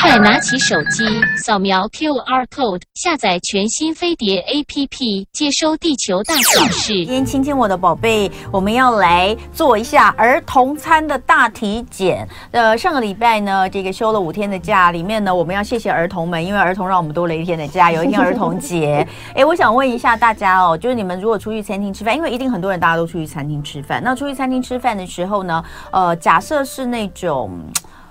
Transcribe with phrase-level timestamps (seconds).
[0.00, 1.04] 快拿起手机，
[1.36, 6.92] 扫描 QR code，下载全新飞碟 APP，接收地球大小事。
[6.92, 12.26] 今天亲亲我的宝贝，我们要来做一下儿童餐的大体检。
[12.52, 19.06] 呃，上个礼拜呢，这个休了五天的假，里面呢，我们要谢谢儿童们，因为儿童让我们多了一天的假，有一天儿童节。
[19.34, 27.50] 哎，我想问一下大家哦，就是你们如果出去餐厅吃饭，因为一定很多人大家都出去餐厅吃饭，那出去餐厅吃饭的时候呢，呃，假设是那种。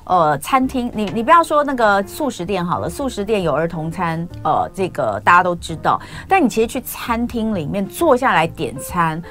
[0.08, 6.00] 呃，餐厅，你你不要说那个素食店好了，素食店有儿童餐，呃，这个大家都知道。
[6.28, 9.22] 但你其实去餐厅里面坐下来点餐。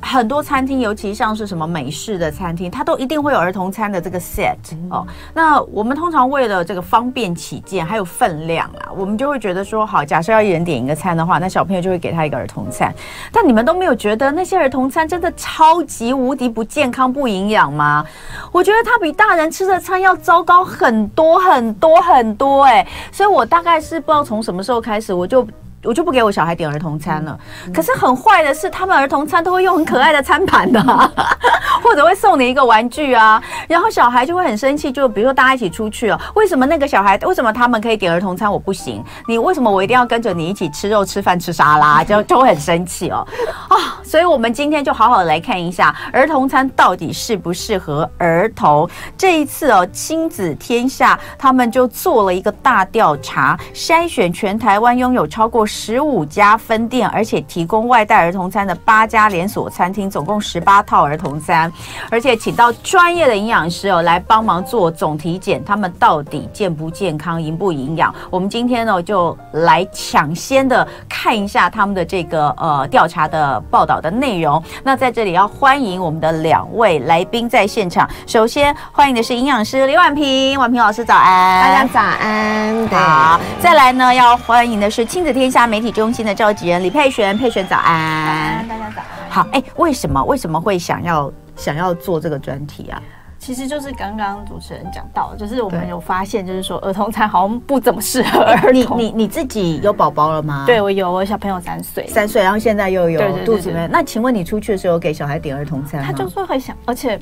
[0.00, 4.54] 很多餐厅，尤其像是什么美式的餐厅，它都一定会有儿童餐的这个 set
[4.88, 5.04] 哦。
[5.34, 12.94] 那我们通常为了这个方便起见，还有分量啊，我们就会觉得说，好，假设要一人点一个餐的话，那小朋友就会给他一个儿童餐。
[13.32, 18.04] 但你们都没有觉得那些儿童餐真的超级无敌不健康、不营养吗？
[18.52, 22.86] 我觉得它比大人吃的餐要糟糕很多很多很多哎。
[23.10, 25.46] 所以我大概是不知道从什么时候开始，我就。
[25.86, 27.38] 我就不给我小孩点儿童餐了。
[27.72, 30.82] 可是很坏的是，他们儿童餐都会用很可爱的餐盘的，
[31.82, 33.42] 或者会送你一个玩具啊。
[33.68, 39.04] 然后小孩就会很生气，就比如说大家一起出去哦，为什么那个小孩为什么他们可以点儿童餐，我不行？
[39.28, 42.02] 你为什么我一定要跟着你一起吃肉、吃饭、吃沙拉？
[42.04, 43.26] 就就会很生气哦。
[43.68, 48.88] 啊，所以我们今天就好好的来看一下儿童餐到底适不适合儿童。
[49.16, 55.66] 这一次哦，亲子天下他们就做了一个大调查，筛选全台湾拥有超过。
[55.76, 61.70] 十五家分店，而且提供外带儿童餐的八家连锁餐厅，总共十八套儿童餐，
[62.10, 68.12] 而且请到专业的营养师哦来帮忙做总体检，他们到底健不健康、营不营养？
[68.30, 74.60] 我们今天呢就来抢先的看一下他们的这个呃调查的报道的内容。
[74.82, 82.88] 那在这里要欢迎我们的两位来宾在现场，首先欢迎的是营养师李婉萍，婉萍老师早安，大家早安。
[82.88, 85.65] 好，再来呢要欢迎的是亲子天下。
[85.66, 89.30] 媒体中心的召集人李佩璇，佩璇早安，大家早安。
[89.30, 93.02] 好，哎、欸，为什么为什么会想要想要做这个专题啊？
[93.38, 98.98] 其实就是刚刚主持人讲到，就是我们有发现，就是说儿童餐好像不怎么适合儿童。
[98.98, 100.64] 你你你自己有宝宝了吗？
[100.66, 106.06] 对，我有，我小朋友三岁，三岁，然后现在又有肚子那请问你出去的时候给小孩点儿童餐吗？
[106.06, 107.20] 他就是会想，而且。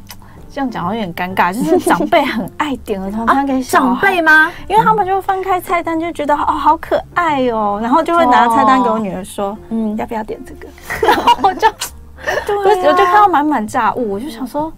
[0.54, 3.86] 这样讲有点尴尬，就是 长辈很爱点儿童餐给小孩。
[3.86, 4.52] 啊、长辈吗？
[4.68, 10.68] 因为他们就翻开菜单就觉得哦好可爱哦，然后就会拿菜单给我女儿说，嗯，要不要点这个？
[11.08, 11.66] 然后我就，
[12.46, 14.72] 对、啊，我就看到满满炸物，我就想说，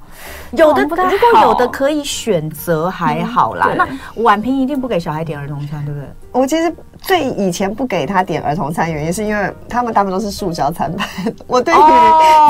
[0.52, 3.68] 有的如果有的可以选择还好啦。
[3.72, 6.08] 嗯、那婉平一定不给小孩点儿童餐，对不对？
[6.32, 6.74] 我其实。
[7.06, 11.08] 最以前不给他点儿童餐，原因是因为他们大部分都是塑胶餐盘。
[11.46, 11.76] 我对于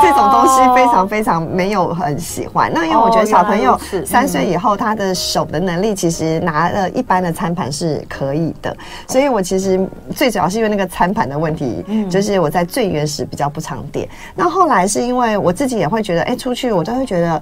[0.01, 2.71] 这种东西非常非常没有很喜欢。
[2.73, 8.75] 那因为我觉得小朋友三岁以后，他的手的能力其实拿了一般的餐盘是可以的。
[9.07, 9.79] 所以我其实
[10.15, 14.09] 最主要是因为那个餐盘的问题，就是我在最原始比较不常点。
[14.33, 17.39] 那后来是因为我自己也会觉得，哎，出去我都会觉得。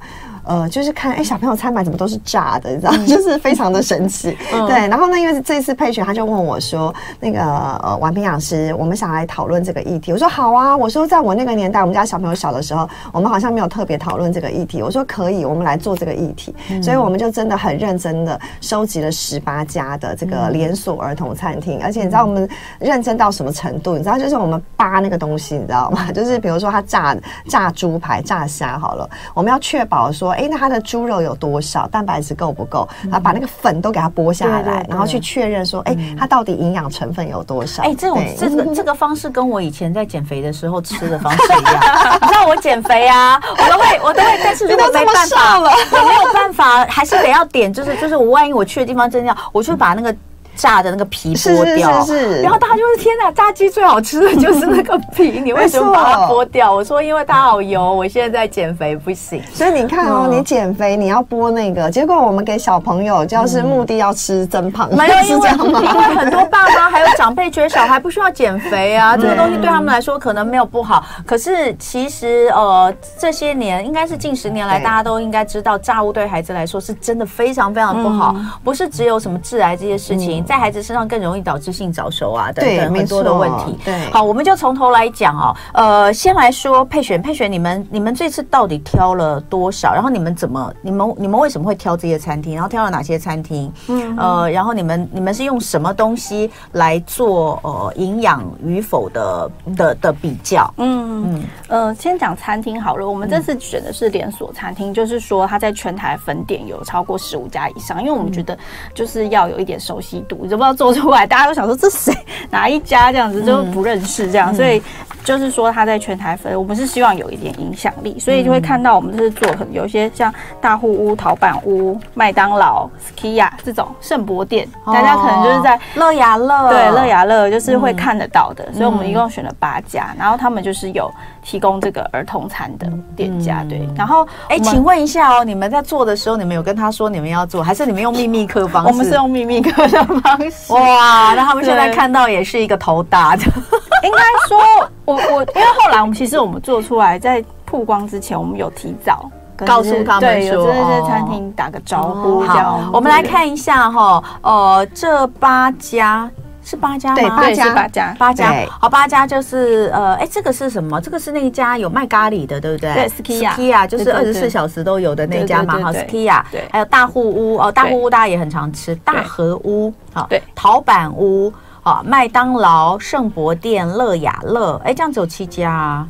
[0.48, 4.38] 呃，就是看哎，小朋友餐盘怎么都是炸的，你知道，就是非常的神奇。
[4.54, 10.12] 嗯、对，然后呢，因为这一次佩璇他就问我说，那个呃，王平老师，我们想来讨论这个议题。
[10.12, 14.82] 我说好啊，我说在我那个年代，我们家小朋友小的时候，我们好像没有特别讨论这个议题。
[14.82, 16.54] 我说可以，我们来做这个议题。
[16.70, 22.48] 嗯、所以我们就真的很认真的收集了十八家的这个连锁儿童餐厅，嗯、而且你知道我们
[22.80, 23.94] 认真到什么程度？
[23.98, 26.12] 你知道，就是我们扒那个东西，你知道吗？
[26.14, 27.16] 就是比如说他炸
[27.48, 30.32] 炸猪排、炸虾好了，我们要确保说。
[30.36, 31.88] 哎，那它的猪肉有多少？
[31.88, 32.86] 蛋白质够不够？
[33.04, 37.83] 然后把那个粉都给它剥下来，对对对，然后去确认说，哎，它到底营养成分有多少？
[37.83, 41.73] 哎，这种这个 这个方式跟我以前在减肥的时候吃的方式一样。
[42.22, 50.16] 你知道我减肥啊，我都会我都会，但是如果没办法了，我没有办法，还是得要点，就是就是我万一我去的地方真的要，我就把那个。
[50.56, 56.74] 炸的那个皮剥掉，是，是，是，是，然后大家就是天哪，炸鸡最好吃的就是那个皮， 你为什么把它剥掉？
[56.74, 59.42] 我说因为它好油，我现在在减肥不行。
[59.54, 71.04] 所以你看哦，你减肥你要剥那个，结果我们给小朋友就是目的要吃增胖，没有 因为因为很多爸妈还有长辈觉得小孩不需要减肥啊，这个东西对他们来说可能没有不好。
[71.25, 80.44] 可是其实呃这些年应该是近十年来大家都应该知道，炸物对孩子来说是真的非常非常不好，不是只有什么致癌这些事情。
[80.45, 83.77] 在孩子身上更容易导致性早熟啊等等很多的问题。
[83.83, 85.56] 对，好，我们就从头来讲哦。
[85.74, 89.94] 呃，先来说配选配选，你们你们这次到底挑了多少？
[89.94, 92.53] 然后你们怎么，你们你们为什么会挑这些餐厅？
[92.53, 93.71] 然后挑了哪些餐厅？
[93.88, 100.74] 嗯，呃，然后你们你们是用什么东西来做呃营养与否的的的比较？
[100.77, 103.07] 嗯嗯呃，先讲餐厅好了。
[103.07, 108.57] 我们这次选的是连锁餐厅，嗯、就是说它在全台分店有超过十五家以上，因为我们觉得
[108.94, 112.14] 就是要有一点熟悉度，你就不知道做出来，大家都想说这谁
[112.50, 114.82] 哪一家这样子就不认识这样，嗯、所以
[115.24, 122.88] 就是说他在全台分，我们是希望有一点影响力，所以就会看到我们这是做很有一些像大户屋、陶板屋、麦当劳、
[123.18, 131.12] Skia 这种圣博店，哦、大家可能就是在乐雅乐对乐雅乐就是会看得到的，嗯、所以我们一共选了八家，然后他们就是有
[131.44, 138.92] 提供这个儿童餐的店家，嗯、对，然后哎，请问一下哦，你们在做的时候，你们有跟他说你们要做，还是你们用秘密客方式？
[138.92, 140.74] 我们是用秘密客的方式。
[140.74, 143.44] 哇，那他们现在看到也是一个头大的。
[144.04, 149.30] 应该说，我我因为后来我们其实我们做出来，在曝光之前，我们有提早
[149.66, 152.42] 告诉他们对，有这些餐厅打个招呼。
[152.42, 156.30] 好，我们来看一下哈，呃，这八家
[156.65, 157.15] 是八家吗？
[157.15, 158.53] 对，八家，八家，八家。
[158.81, 161.00] 好，八家就是呃，哎，这个是什么？
[161.00, 162.91] 这个是那一家有卖咖喱的，对不对？
[162.94, 165.79] 对，Skia，Skia 就是二十四小时都有的那家嘛。
[165.79, 171.53] 好，Skia，对，还有大户屋哦，大户屋大家也很常吃，大和屋，好，对，陶板屋。
[171.83, 176.07] 好，麦当劳、圣博店、乐雅乐，哎，这样子有七家啊？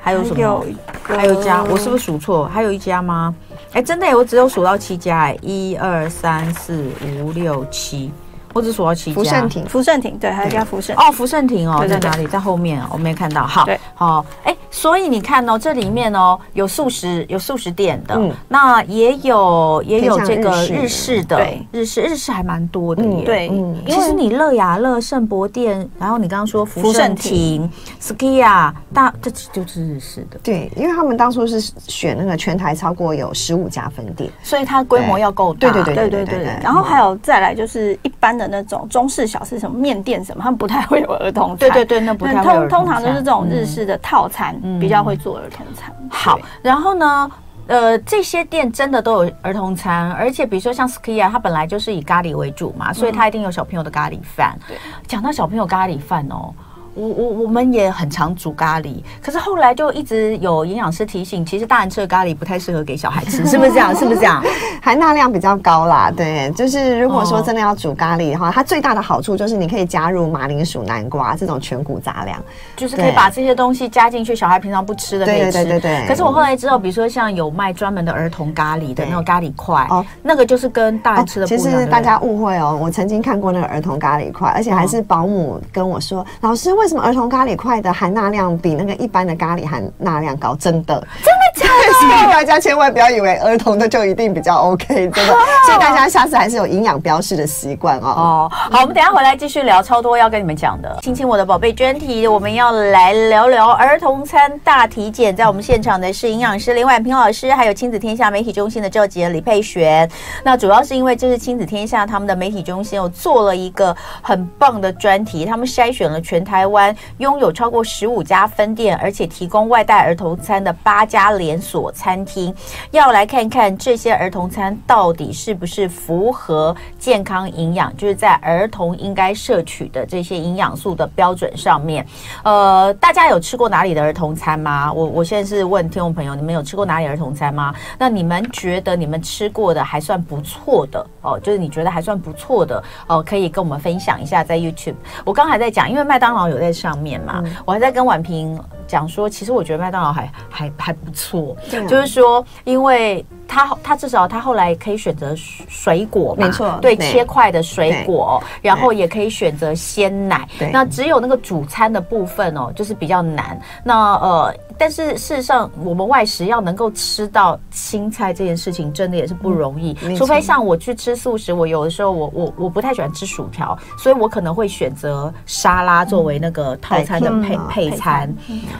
[0.00, 0.36] 还有什么？
[0.36, 2.46] 还有，还有一家，我是不是数错？
[2.46, 3.34] 还有一家吗？
[3.72, 6.84] 哎，真的，我只有数到七家，哎，一二三四
[7.20, 8.12] 五六七。
[8.58, 9.14] 我只数到七家。
[9.14, 10.96] 福盛庭，福盛庭，对，还有一家福盛。
[10.96, 12.26] 哦，福盛庭哦，在哪里？
[12.26, 13.46] 在后面，我没看到。
[13.46, 13.64] 好，
[13.94, 23.24] 好，哎，所以你看哦，这里面哦，有素食，有素食店的，那也有也有这个日式的，对，日式日式还蛮多的耶。
[23.24, 23.48] 对，
[23.86, 27.70] 其实你乐雅乐、圣博店，然后你刚刚说福盛庭、
[28.00, 30.40] Skia，大这就是日式的。
[30.42, 35.70] 对，因为他们当初是选那个全台超过有十五家分店，所以它规模要够大。
[35.70, 36.58] 对对对对对对。
[36.62, 41.58] 然后还有再来就是一般的那种中式小吃，什么面店什么，他们不太会有儿童餐。
[41.58, 42.42] 对对对，那不太会。
[42.42, 45.94] 通通常都是这种日式的套餐，比较会做儿童餐。
[46.10, 47.30] 好，然后呢，
[47.66, 54.58] 呃，这些店真的都有儿童餐，而且比如说像 Skia，它本来就是以咖喱为主嘛，所以它一定有小朋友的咖喱饭。
[54.66, 56.52] 对，讲到小朋友咖喱饭哦。
[56.98, 63.94] 我我我们也很常煮咖喱，可是后来就一直有营养师提醒，其实大人吃的咖喱不太适合给小孩吃， 是不是这样？
[63.94, 64.42] 是不是这样？
[64.82, 72.42] 含钠量比较高啦，对，就是如果说真的要煮咖喱的话，它最大的好处就是你可以加入马铃薯、南瓜这种全谷杂粮，
[72.76, 75.52] 就是可以把这些东西加进去，小孩平常不吃的可以吃。
[75.52, 76.06] 对对对对。
[76.08, 81.64] 可是我后来知道，比如说像有卖专门的儿童咖喱的那种咖喱块哦，那个就是跟大人吃的不一样。
[81.64, 86.87] 其实大家误会哦，我曾经看过那个儿童咖喱块，而且还是保姆跟我说，老师为。
[86.88, 90.54] 为什么儿童咖喱块的含钠量比那个一般的咖喱含钠量高？
[90.54, 91.92] 真的，真的假的？
[92.00, 95.34] 所以大家千万不要以为儿童的就一定比较 OK，真的。
[95.66, 98.06] 所以大家下次还是有营养标示的习惯哦。
[98.06, 100.98] 哦，好，我们等下回来继续聊，超多要跟你们讲的。
[101.02, 105.36] 亲亲我的宝贝专题，我们要来聊聊儿童餐大体检。
[105.36, 110.10] 在我们现场的是营养师林婉萍老师，还有亲子天下媒体中心的召集人李佩璇。
[110.42, 116.77] 那主要是因为这是亲子天下他们的媒体中心有做了一个很棒的专题，他们筛选了全台湾。
[117.18, 122.54] 拥有超过十五家分店，而且提供外带儿童餐的八家连锁餐厅，
[122.92, 132.06] 要来看看这些儿童餐到底是不是符合健康营养，就是在儿童应该摄取的这些营养素的标准上面。
[132.44, 134.92] 呃，大家有吃过哪里的儿童餐吗？
[134.92, 137.74] 我我现在是问听众朋友，你们有吃过哪里儿童餐吗？
[137.98, 144.94] 那你们觉得你们吃过的还算不错的哦，就是你觉得还算不错的哦，可以跟我们分享一下在 YouTube。
[145.24, 146.67] 我刚才在讲，因为麦当劳有在。
[146.68, 163.58] 在上面嘛，嗯、我还在跟婉平讲说，其实我觉得麦当劳还还还不错，对就是说，因为他他至少他后来可以选择水果嘛，没错，对，切块的水果，然后也可以选择鲜奶，那只有那个主餐的部分哦，就是比较难。
[163.82, 164.54] 那呃。
[164.78, 169.96] 但是事实上，我们外食要能够吃到青菜这件事情，真的也是不容易。
[170.02, 178.32] 嗯、除非像我去吃素食，我有的时候我我我不太喜欢吃薯条，所以我可能会选择沙拉作为那个套餐的配、嗯、配餐。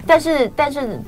[0.07, 1.00] 但是但是，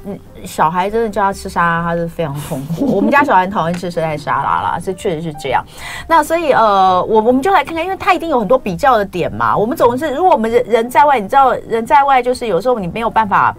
[0.45, 2.87] 小孩真的叫他吃沙拉，他是非常痛苦。
[2.93, 5.65] 我们家小孩很讨厌吃生菜沙拉啦，这确实是这样。
[6.09, 9.57] 那所以呃，我我们就来看看，因为他一定有很多比较的点嘛。
[9.57, 13.55] 我们总是如果我们人人在外，你知道人在外就是有时候你没有办法。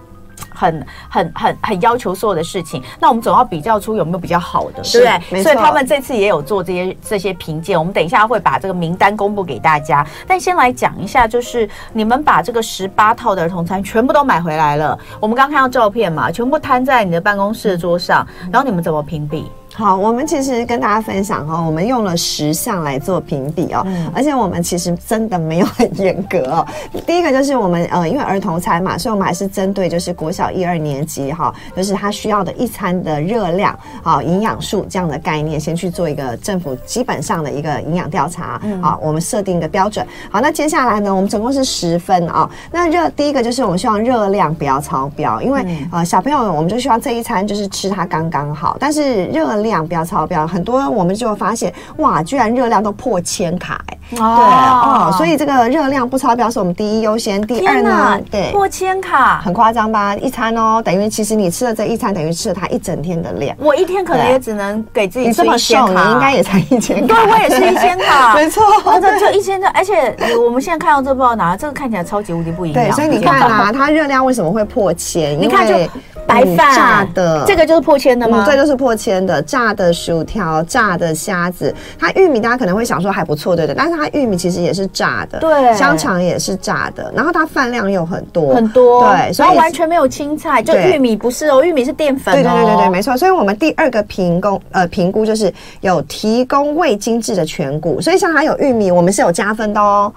[0.49, 5.43] 很很很很要求所有的事情，那我们总要比较出有没有比较好的，对不对？
[5.43, 10.05] 所以他们这次也有做这些这些评鉴，我们等一下会把这个名单公布给大家。
[10.27, 19.51] 但先来讲一下，就是你们把这个十八套的儿童餐全部都买回来了，我们刚看到照片嘛，全部摊在你的办公室的桌上，然后你们怎么评比？
[19.73, 26.67] 好，我们其实跟大家分享哈，我们用了十项来做评比哦，嗯、而且我们其实真的没有很严格哦。
[27.07, 40.05] 第一个就是我们呃，因为儿童餐嘛，所以我们还是针对就是国小一二年级哈，就是他需要的一餐的热量啊、营养素这样的概念，先去做一个政府基本上的一个营养调查啊，嗯、我们设定一个标准。
[40.29, 42.47] 好，那接下来呢，我们总共是十分啊。
[42.71, 60.15] 那热第一个就是我们希望热量不要超标，因为、嗯、呃小朋友我们就希望这一餐就是吃它刚刚好，但是热量不要超标，很多我们就发现哇，居然热量都破千卡哎，对哦，所以这个热量不超标是我们第一优先，第二呢，对，破千卡很夸张吧？
[60.17, 63.55] 一餐哦，等于其实你吃了这一餐，等于吃了它一整天的量。
[63.59, 67.15] 我一天可能也只能给自己你这么瘦，你应该也才一千卡。
[67.15, 68.63] 对，我也是一千卡， 没错，
[69.01, 69.69] 这就一千卡。
[69.73, 72.83] 而且我们现在看到这报道，这个看起来超级无敌不一样。
[72.83, 75.39] 对，所以你看啊，它热量为什么会破千？
[75.39, 75.75] 你看就。
[76.31, 78.45] 白饭炸的，这个就是破千的吗？
[78.47, 81.73] 这就是破千的炸的薯条、炸的虾子。
[81.99, 83.75] 它玉米大家可能会想说还不错，对不对？
[83.77, 87.11] 但是它玉米其实也是炸的，对，香肠也是炸的。
[87.15, 90.61] 然后它饭量又很多很多，对，所以完全没有青菜。
[90.61, 92.33] 就玉米不是哦，玉米是淀粉。
[92.33, 93.17] 对对对对对，没错。
[93.17, 100.11] 所以我们第二个评估呃评估就是有提供未精制的全谷，所以像它有玉米，我们是有加分的哦。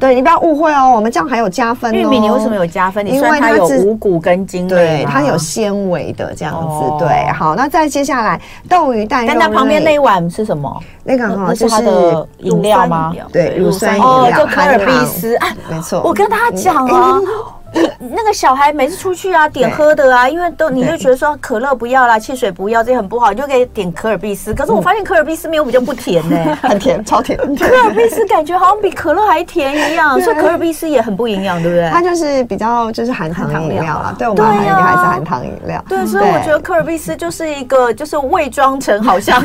[0.00, 1.94] 对，你不要误会哦，我们这样还有加分哦。
[1.94, 3.06] 玉米你为什么有加分？
[3.06, 6.66] 因为它有五谷跟精，对，它有纤维的这样子。
[6.66, 9.28] 哦、对，好，那再接下来豆鱼蛋肉。
[9.28, 10.80] 但它旁边那一碗是什么？
[11.04, 13.12] 那个哈，就是它的饮料吗？
[13.30, 16.00] 对，乳酸饮料，就可尔必斯啊，没错。
[16.02, 17.20] 我跟他讲啊。
[17.98, 24.52] 那个小孩每次出去啊，点喝的啊，因为都你就觉得说可乐不要啦，汽水不要，这些很不好，你就可以点可尔必思。
[24.54, 27.38] 可是我发现可尔必思没有比较不甜呢， 很甜，超甜。
[27.56, 31.88] 可尔必思感觉好像比可乐还甜一样，所以可尔必思也很不营养，对不对？
[31.90, 35.84] 它就是比较就是含糖饮料啊，对我们而言还是含糖饮料。
[35.88, 39.42] 对，所以我觉得可尔必思就是一个就是伪装成好像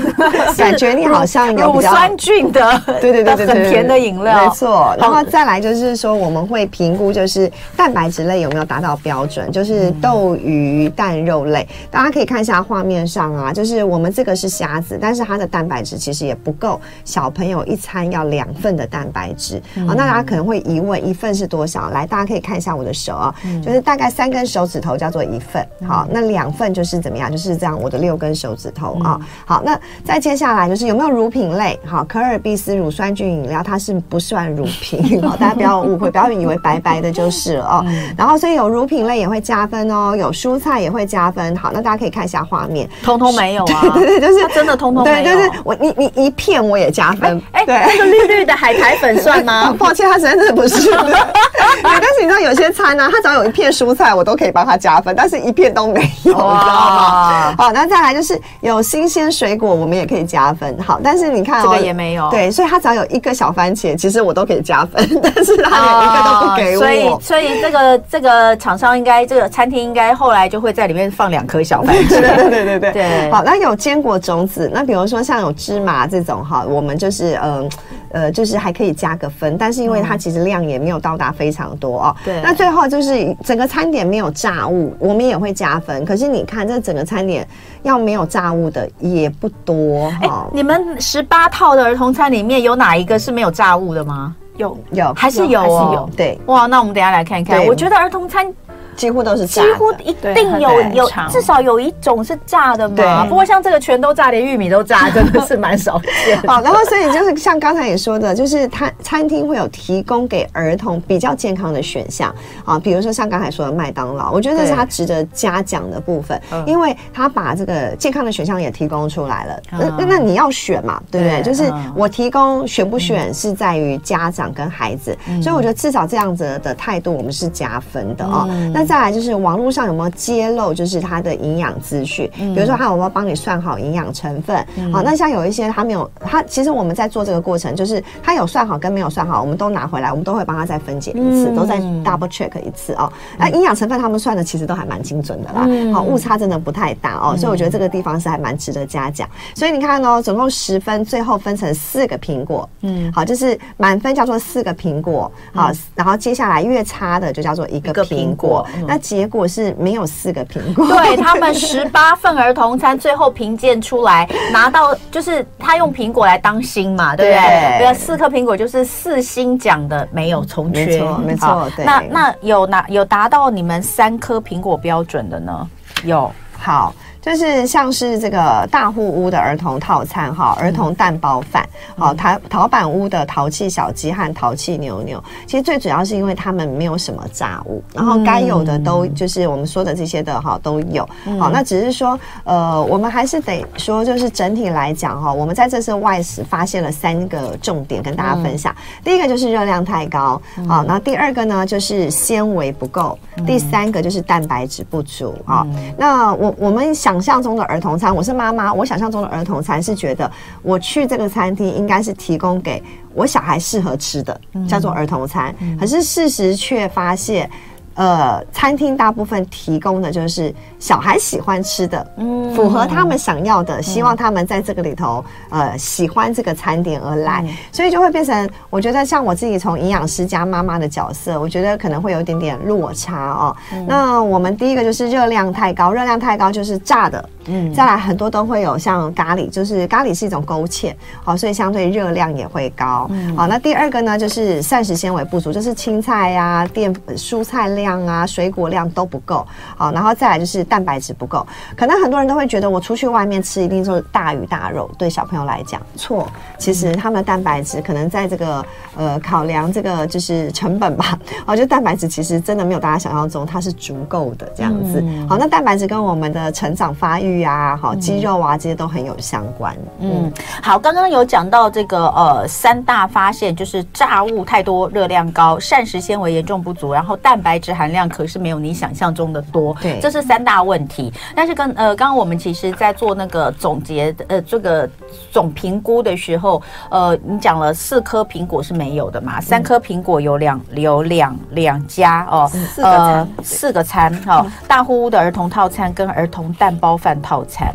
[0.57, 4.95] 感觉你好像有乳酸菌的，对对对对，很甜的饮料，没错。
[4.97, 8.95] 然后再来就是说我们会评估就是蛋白质类有没有达到。
[9.03, 19.89] 标准就是豆鱼蛋肉类，大家可以看一下画面上啊，就是我们这个是虾子，但是它的蛋白质其实也不够，小朋友一餐要两份的蛋白质啊。
[19.89, 21.89] 那大家可能会疑问，一份是多少？
[21.89, 25.63] 来，大家可以看一下我的手啊，就是大概三根手指头叫做一份。
[25.85, 27.31] 好，那两份就是怎么样？
[27.31, 29.19] 就是这样，我的六根手指头啊。
[29.45, 31.77] 好，那再接下来就是有没有乳品类？
[31.85, 37.85] 好，可尔必斯乳酸菌饮料它是不算乳品， 好，大家不要误会，不要以为白白的就是了哦。
[38.17, 38.85] 然后所以有乳。
[38.85, 41.55] 品类也会加分哦，有蔬菜也会加分。
[41.55, 43.81] 好，那大家可以看一下画面，通通没有啊。
[43.95, 45.23] 对对对，就是真的通通没有。
[45.23, 47.41] 对，就是我你你一片我也加分。
[47.51, 49.73] 哎，对，那个绿绿的海苔粉算吗？
[49.79, 50.91] 抱歉，它实在是不是。
[51.81, 57.55] 但是你知道有些餐呢，它只要有一片蔬菜，我都可以帮它加分，但是一片都没有，你知道吗？
[57.57, 60.77] 好，那再来就是有新鲜水果，我们也可以加分。
[60.79, 62.29] 好，但是你看这个也没有。
[62.29, 66.83] 对，所以它只要有一个小番茄，其实我都可以加分，但是它连一个都不给我。
[66.83, 72.09] 所以，所以这个这个厂商应该这个餐厅应该后来就会在里面放两颗小番茄。
[72.21, 72.91] 对对对对对。
[72.93, 73.31] 对。
[73.31, 77.69] 好，那有坚果种子，那比如说像有芝麻这种哈，我们就是嗯。
[78.11, 82.15] 呃，就是还可以加个分，但是因为它其实量也没有到达非常多哦。
[82.23, 82.39] 对。
[82.41, 86.05] 那最后就是整个餐点没有炸物，我们也会加分。
[86.05, 87.45] 可是你看这整个餐点
[87.83, 90.47] 要没有炸物的也不多哈。
[90.49, 94.33] 欸，你们十八套的儿童餐里面有哪一个是没有炸物的吗？
[94.57, 95.91] 有有还是有哦？
[95.93, 96.39] 有对。
[96.47, 97.65] 哇，那我们等一下来看一看。
[97.65, 98.51] 我觉得儿童餐。
[98.95, 103.25] 几乎都是炸，几乎一定有有至少有一种是炸的嘛。
[103.25, 106.37] 不过像这个全都炸，连玉米都炸，真的是蛮少见。
[106.47, 112.33] 好， 然后所以就是像刚才也说的，就是餐餐厅会有提供给儿童比较健康的选项
[112.63, 119.61] 啊，比如说像刚才说的麦当劳，我觉得这是他值得嘉奖的部分，因为他把这个健康的选项也提供出来了。
[119.71, 121.41] 那那你要选嘛，对不对？
[121.43, 128.47] 就是我提供选不选是在于家长跟孩子，所以我觉得至少这样子的态度我们是加分的啊。
[128.73, 134.55] 那再来就是网络上有没有揭露，就是它的营养资讯，比如说它有没有帮你算好营养成分？
[134.91, 143.11] 好，那像有一些它没有，它其实我们在做这个过程，就是它有算好跟没有算好，我们都拿回来，我们都会帮它再分解一次，都再 double check 一次哦。
[143.37, 149.27] 那营养成分他们算的其实都还蛮精准的啦，好，误差真的不太大哦，所以我觉得这个地方是还蛮值得嘉奖。
[149.53, 158.65] 所以你看哦，总共十分，最后分成四个苹果，嗯，好，就是满分叫做四个苹果，好，然后接下来越差的就叫做一个苹果。
[158.87, 160.85] 那结果是没有四个苹果。
[160.87, 167.77] 对 他们十八份儿童餐，最后评鉴出来 拿到就是他用苹果来当星嘛，对不对？
[167.79, 171.71] 对，四颗苹果就是四星奖的，没有从缺，没错，没错。
[171.77, 175.69] 那那有拿有达到你们三颗苹果标准的呢？
[176.03, 176.93] 有，好。
[177.25, 181.67] 就是像是这个大户屋的儿童套餐哈，儿童蛋包饭，
[181.97, 191.03] 好陶陶板屋的淘气小鸡和淘气牛牛，其实最主要是因为他们没有什么炸物，然后该有的都就是我们说的这些的哈都有，
[191.39, 198.71] 好，那只是说呃，我们还是得说，就是整体来讲哈，我们在这次外食发现了三个重点跟大家分享，
[199.03, 203.17] 第一个就是热量太高，好，那第二个呢就是纤维不够，
[203.47, 205.65] 第三个就是蛋白质不足啊，
[205.97, 207.14] 那我我们想。
[207.21, 208.73] 想象中的儿童餐，我是妈妈。
[208.73, 210.29] 我想象中的儿童餐是觉得，
[210.61, 212.81] 我去这个餐厅应该是提供给
[213.13, 215.53] 我小孩适合吃的，叫做儿童餐。
[215.79, 217.49] 可是事实却发现。
[217.95, 233.55] 呃，餐厅大部分提供的就是小孩喜欢吃的，嗯，符合他们想要的，希望他们在这个里头，呃，喜欢这个餐点而来，所以就会变成，我觉得像我自己从营养师加妈妈的角色，我觉得可能会有一点点落差哦。
[233.87, 247.84] 那我们第一个就是热量太高，热量太高就是炸的，嗯，再来很多都会有像咖喱，就是咖喱是一种勾芡，好，所以相对热量也会高，好，那第二个呢就是膳食纤维不足，就是青菜呀、淀粉、蔬菜量。
[247.85, 249.45] 量啊，水果量都不够，
[249.77, 251.45] 好，然后再来就是蛋白质不够。
[251.77, 256.27] 可能很多人都会觉得，我出去外面吃一定就是大鱼大肉，对小朋友来讲错。
[256.57, 258.65] 其实他们的蛋白质可能在这个
[258.97, 265.03] 呃考量这个就是成本吧，哦，就蛋白质其实真的没有大家想象中它是足够的这样子。
[265.29, 269.75] 好，那蛋白质跟我们的成长发育啊，好肌肉啊这些都很有相关。
[269.99, 270.31] 嗯，
[270.63, 281.13] 好，刚刚有讲到这个呃三大发现，就是炸物太多，热量高，膳食纤维严重不足，然后蛋白质含量可是没有你想象中的多，对，这是三大问题。
[281.35, 284.89] 但是跟呃，刚刚我们其实在做那个总结，呃，这个
[285.31, 289.41] 总评估的时候，呃，你讲了四颗苹果是没有的嘛？
[289.41, 297.73] 三颗苹果有两有两两家哦，四个餐，四个餐哈，大户屋的儿童套餐跟儿童蛋包饭套餐，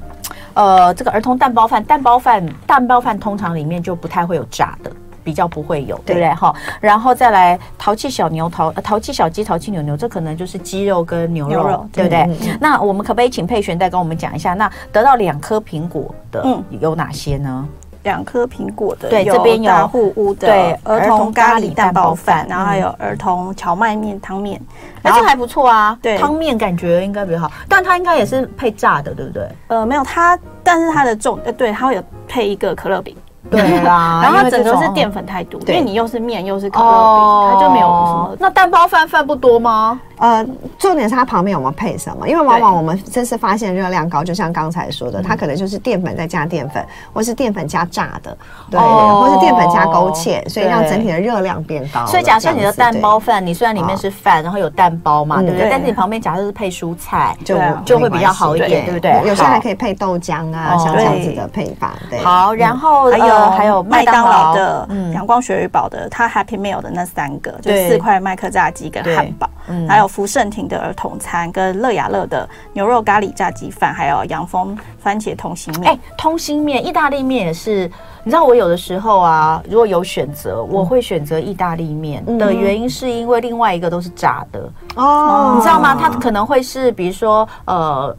[0.55, 4.91] 呃，这个儿童蛋包饭，蛋包饭，蛋包饭通常里面就不太会有炸的。
[5.31, 6.53] 比较不会有，对不对哈？
[6.81, 12.23] 然后再来淘气小牛、淘淘气小鸡、淘气牛牛，这可能就是鸡肉跟牛肉，牛肉对不对？
[12.23, 14.55] 嗯、那我们可不可以请佩璇再跟我们讲一下？
[14.55, 16.45] 那得到两颗苹果的
[16.81, 17.65] 有哪些呢？
[18.03, 24.61] 两颗苹果的，对，这边有大户屋的对儿童咖喱蛋包饭，然后还有儿童荞麦面汤面，
[25.01, 25.97] 那这还不错啊。
[26.03, 29.47] 对，汤面感觉应该比较好，但它应该也是配炸的，对不对？
[29.69, 33.15] 呃，没有它，但是它的重，呃，对，它会有配一个可乐饼。
[33.49, 38.37] 对啦， 然后它整个是淀粉太多，因为你又是面又是可乐饼，它就没有什么。
[38.39, 39.99] 那蛋包饭饭不多吗？
[40.19, 40.45] 呃，
[40.79, 42.29] 重点是它旁边有没有配什么？
[42.29, 48.37] 因为往往我们这次发现热量高，就像刚才说的，它可能就是淀粉再加淀粉，或是淀粉加炸的，
[48.71, 52.05] 对，或是淀粉加勾芡，所以让整体的热量变高。
[52.05, 55.69] 所以假设你的蛋包饭，你虽然里面是饭，然后有蛋包嘛，对不对？
[55.71, 59.23] 但是你旁边假设是配蔬菜，就就会比较好一点，对不对？
[59.27, 61.95] 有些还可以配豆浆啊，像这样子的配法。
[62.11, 69.49] 对，好，然后还有还有麦当劳的、阳光鳕鱼堡的，它 Happy Meal 的那三个，就四块麦克炸鸡跟汉堡，
[69.89, 75.93] 还有福盛庭的儿童餐跟乐雅乐的牛肉咖喱炸鸡饭，还有洋风番茄通心面。
[75.93, 77.91] 哎，通心面、意大利面也是。
[78.23, 85.97] 你知道我有的时候啊，如果有选择，我会选择意大利面的原因是因为另外一个都是炸的哦，你知道吗？
[85.99, 88.15] 它可能会是比如说呃。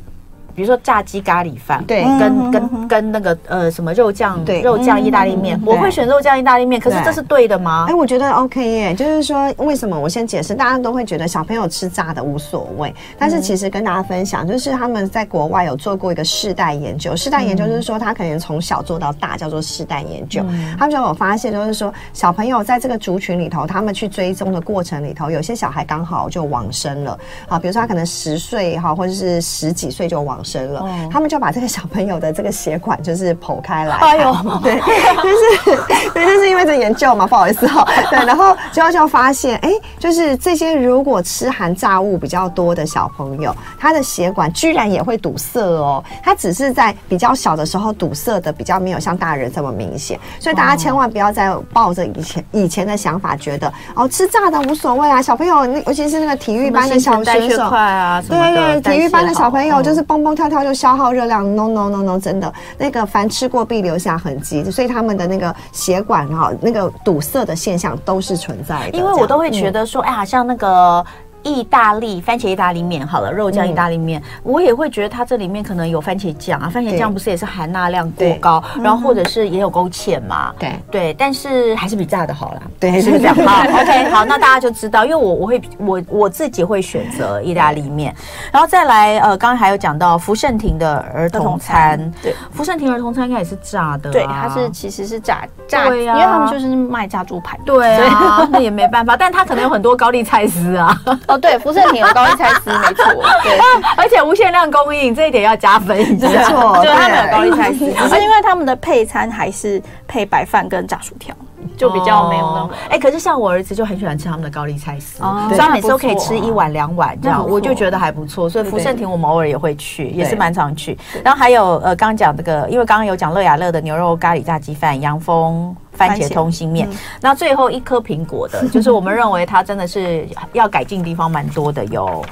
[0.56, 6.80] 比如说炸鸡咖喱饭，对，跟跟跟那个呃什么肉酱，对，肉酱意大利面，我会选肉酱意大利面。
[6.80, 7.86] 可是这是对的吗？
[7.88, 8.94] 哎，我觉得 OK 耶。
[8.94, 12.94] 就是说，为什么我先解释，大家都会觉得小朋友吃炸的无所谓。
[13.18, 20.44] 但是其实跟大家分享，就是他们在国外有做过一个世代研究，世代研究就是说他可能从小做到大，叫做世代研究。
[20.78, 27.58] 他们就有发现，就是说小朋友在这个族群里头，他们去追踪的过程里头，有些小孩刚好就往生了啊。
[27.58, 30.41] 比如说他可能十岁哈，或者是十几岁就往。
[30.44, 35.82] 生了，他们就把这个小朋友的这个血管就是剖开来，哎呦， 对，就是
[36.14, 60.31] 对，就是因为这研究嘛，不好意思哈， 对，然后就就发现，哎，就是这些如果吃含炸物比较多的小朋友，他的血管居然也会堵塞哦，他只是在比较小的时候堵塞的比较没有像大人这么明显，所以大家千万不要再抱着以前以前的想法，觉得哦吃炸的无所谓啊，小朋友尤其是那个体育班的小选手啊，对对，体育班的小朋友就是蹦蹦。
[60.36, 68.98] 跳跳就消耗热量，no no no no，真的那个凡吃过必留下痕迹，所以他们的那个血管哈，那个堵塞的现象都是存在的。
[68.98, 71.06] 因为我都会觉得说，哎呀，像那个。
[71.44, 80.72] 意大利番茄意大利面好了，肉酱意大利面，嗯、我也会觉得它这里面可能有番茄酱啊，番茄酱不是也是含钠量过高，然后或者是也有勾芡嘛，对。
[80.92, 83.36] 对，但是还是比炸的好啦，对，是不是这样？
[83.36, 88.14] 好， OK，好，那大家就知道，因为我我会我我自己会选择意大利面，
[88.52, 101.00] 然后再来呃，刚刚还有讲到福盛庭的儿童餐，对，福盛庭儿童餐应该也是炸的、啊，对，它是其实是炸炸，对呀、啊，因为他们就是卖炸猪排，对啊， 那也没办法，但它可能有很多高丽菜丝啊。
[101.32, 103.06] 哦，对，福盛庭有高丽菜丝，没错，
[103.44, 103.60] 对，
[103.98, 106.28] 而且无限量供应，这一点要加分一下。
[106.28, 111.36] 没错， 就他们有高丽菜丝，只是因为他们的配餐还是配白饭跟炸薯条。
[111.78, 118.50] 就比较没有那么哎，可是像我儿子就很喜欢吃他们的高丽菜丝，所以他每次都可以吃一碗两碗这样，我就觉得还不错。
[118.50, 120.98] 所以福盛庭我们偶尔也会去，也是蛮常去。
[121.24, 125.76] 然后还有呃，刚刚讲这个，因为刚刚有讲乐雅乐的牛肉咖喱炸鸡饭、洋风
[126.08, 126.90] 番茄通心面，
[127.22, 132.24] 那最后一颗苹果的， 就是我们认为它真的是要改进的地方蛮多的，有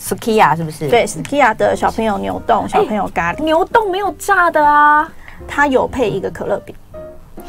[0.00, 0.88] Sukiya 是不是？
[0.88, 3.42] 对，Sukiya 的小朋友牛冻，小朋友咖喱。
[3.42, 5.08] 牛冻没有炸的啊，
[5.48, 6.74] 它有配一个可乐饼，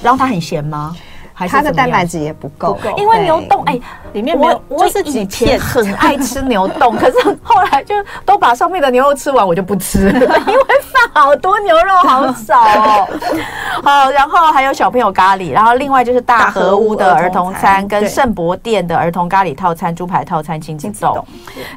[0.02, 0.96] 然后它很咸吗？
[1.38, 3.80] 它的蛋白质也不够，因为牛冻哎，
[4.14, 4.62] 里面没有。
[4.68, 7.94] 我是以前很爱吃牛冻， 可是后来就
[8.26, 13.08] 都把上面的牛肉吃完，我就不吃了， 因为饭好多，牛肉好少哦。
[13.84, 21.26] 好，然后还有小朋友咖喱，然后另外就是大和屋的儿童餐跟圣博店的儿童咖喱套餐、猪排套餐、亲子走。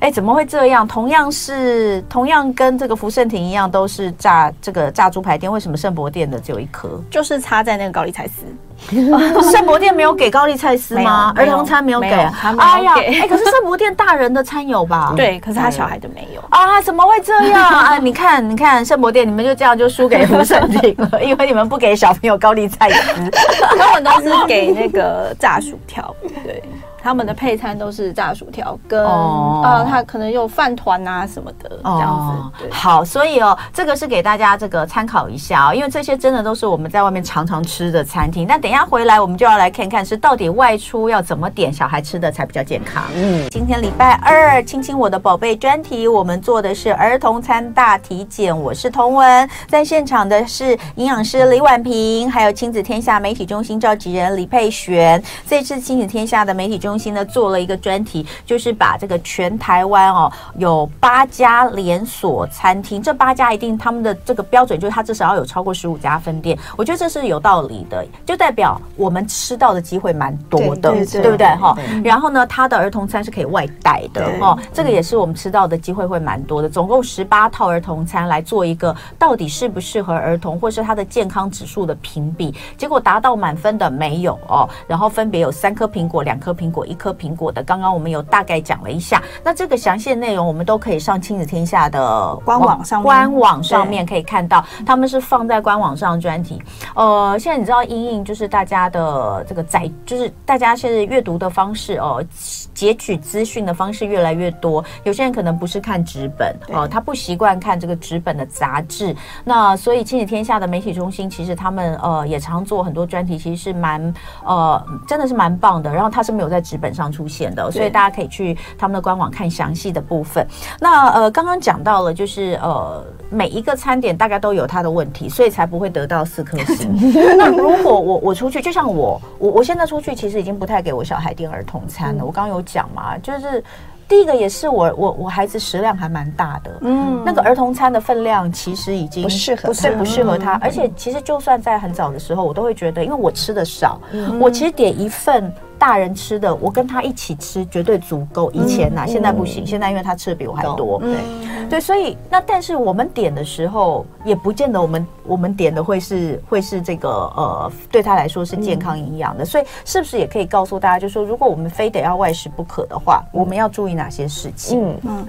[0.01, 0.87] 哎，怎么会这样？
[0.87, 7.01] 同样是同样跟这个福盛庭一样，都是炸这个炸猪排店，为什么圣博店的只有一颗？
[7.11, 8.45] 就是插在那个高丽菜丝。
[9.53, 11.33] 圣博店没有给高丽菜丝吗？
[11.37, 12.09] 儿童餐没有给。
[12.09, 15.13] 哎呀，哎，可是圣博店大人的餐有吧？
[15.17, 16.81] 对，可是他小孩的没有 啊？
[16.83, 17.99] 怎么会这样啊？
[17.99, 23.31] 你看，你看圣博店，你们就这样就输给福盛庭了，因为你们不给小朋友高丽菜丝，
[23.79, 26.15] 他们都是给那个炸薯条，
[26.45, 26.63] 对。
[27.03, 32.69] 他们的配餐都是炸薯条跟哦，呃，他可能有饭团啊什么的这样子。
[32.71, 38.47] 好，所以哦，这个是给大家这个参考一下哦，因为这些真的都是我们在外面常常吃的餐厅。
[38.47, 43.05] 那等一下回来，我们就要来看看是到底外出要怎么点小孩吃的才比较健康。
[43.15, 48.51] 嗯，今天礼拜二，亲亲我的宝贝专题，我们做的是儿童餐大体检。
[48.51, 55.23] 我是童文，在现场的是营养师李婉萍，还有亲子天下媒体中心召集人李佩璇。
[55.49, 71.77] 这次亲子天下的媒体中中心呢做了一个专题，就是把这个全台湾哦有八家连锁餐厅，这八家一定他们的这个标准就是它至少要有超过十五家分店，我觉得这是有道理的，就代表我们吃到的机会蛮多的，对，不对哈？
[72.03, 86.80] 然后呢，它的儿童餐是可以外带的哦，这个也是我们吃到的机会会蛮多的，总共十八套儿童餐来做一个到底适不适合儿童，或是它的健康指数的评比，结果达到满分的没有哦，然后分别有三颗苹果，两颗苹果。
[86.87, 96.63] 一颗苹果的，刚刚我们有大概讲了一下，那这个详细内容我们都可以上亲子天下的官网上，官网上面可以看到，他们是放在官网上专题。
[96.95, 102.25] 呃，现在你知道，因应就是大家的这个载，就是大家现在阅读的方式哦，
[102.73, 109.15] 截取资讯的方式越来越多，有些人可能不是看纸本哦，他不习惯看这个纸本的杂志，
[109.45, 114.15] 那所以亲子天下的媒体中心其实他们呃也常做很多专题，其实是蛮
[114.45, 116.61] 呃真的是蛮棒的，然后他是没有在。
[116.71, 120.47] 纸本上出现的，所以大家可以去他们的官网看详细的部分。
[120.79, 126.95] 那呃，刚刚讲到了，就是呃，每一个餐点大概都有它的问题，所以才不会得到四颗星。
[127.37, 132.23] 那如果我我出去，就像我我我现在出去，其实已经不太给我小孩订儿童餐了。
[132.23, 133.65] 嗯、我刚刚有讲嘛，就是
[134.07, 140.53] 第一个也是我我我孩子食量还蛮大的，嗯，那个儿童餐的分量其实已经不适合，不适合他。
[140.63, 145.53] 而且其实就算在很早的时候，我都会觉得，因为我吃的少，嗯、我其实点一份。
[145.81, 148.51] 大人吃的，我跟他一起吃绝对足够。
[148.51, 149.65] 以前呐、现在不行。
[149.65, 159.43] 嗯、现在因为他吃的比我还多，对、嗯、对，所以那但是我们点的时候，也不见得我们我们点的会是会是这个呃，对他来说是健康营养的。
[159.43, 164.79] 嗯、所以是不是也可以告诉大家，就是说如果我们非得要外食不可的话，嗯、我们要注意哪些事情？
[164.83, 165.27] 嗯嗯。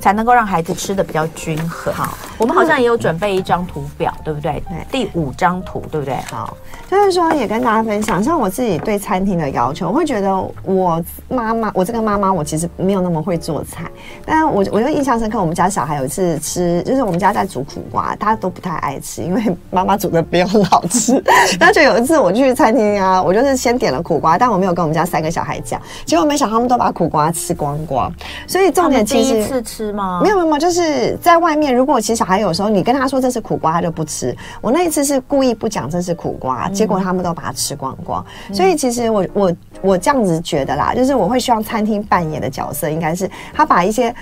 [0.00, 1.92] 才能够让孩子吃得比较均衡。
[1.92, 4.62] 好，我们好像也有准备一张图表，对不对？
[4.68, 6.16] 对，第五张图，对不对？
[6.30, 6.56] 好，
[6.90, 13.84] 就是说也跟大家分享，像我自己对餐厅的要求，我会觉得我妈妈，我这个妈妈，我其实没有那么会做菜。
[14.24, 21.22] 但我我就印象深刻，我们家小孩有一次吃，就是我们家在煮苦瓜，大家都不太爱吃，因为妈妈煮的没有很好吃。
[21.58, 28.12] 那就有一次我去餐厅啊，我就是先点了苦瓜，但我没有跟我们家三个小孩讲，结果没想到他们都把苦瓜吃光光。
[28.46, 29.48] 所以重点其实。
[29.78, 30.20] 吃吗？
[30.24, 34.36] 没有没有，就是在外面，如果其实小孩有时候你跟他说这是苦瓜，他就不吃。
[34.60, 38.24] 我那一次是故意不讲这是苦瓜，结果他们都把它吃光光。
[38.48, 44.12] 嗯、所以其实我我我这样子觉得啦，就是我会希望餐厅扮演的角色应该是他把一些。